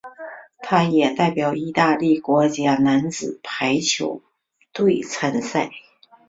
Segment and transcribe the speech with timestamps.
[0.63, 4.23] 他也代表意大利国家男子排球
[4.73, 5.69] 队参赛。